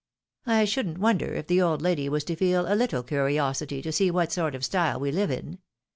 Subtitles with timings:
[0.47, 4.09] I shouldn't wonder if the old lady was to feel a little curiosity to see
[4.09, 5.59] what sort of style we live in.